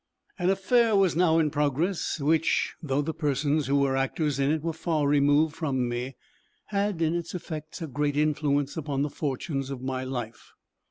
[0.39, 4.63] An affair was now in progress, which, though the persons who were actors in it
[4.63, 6.15] were far removed from me,
[6.69, 10.53] had in its effects a great influence upon the fortunes of my life.